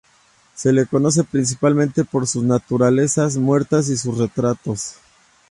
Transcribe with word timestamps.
Se 0.55 0.73
le 0.73 0.87
conoce 0.87 1.23
principalmente 1.23 2.03
por 2.03 2.25
sus 2.25 2.41
naturalezas 2.43 3.37
muertas 3.37 3.87
y 3.89 3.97
sus 3.97 4.17
retratos. 4.17 4.95